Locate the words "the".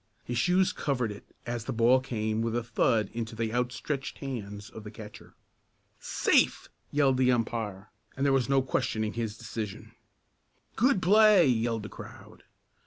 1.65-1.71, 3.35-3.53, 4.83-4.89, 7.17-7.31, 11.83-11.89